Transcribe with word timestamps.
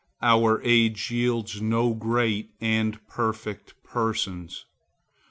Our 0.23 0.63
age 0.63 1.11
yields 1.11 1.61
no 1.61 1.93
great 1.93 2.55
and 2.59 2.99
perfect 3.07 3.75
persons. 3.83 4.65